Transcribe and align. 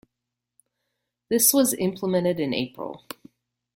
This 1.29 1.53
was 1.53 1.75
implemented 1.75 2.39
in 2.39 2.55
April. 2.55 3.03